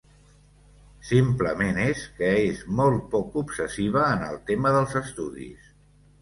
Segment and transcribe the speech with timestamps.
[1.09, 5.71] Simplement és que és molt poc obsessiva en el tema dels estudis.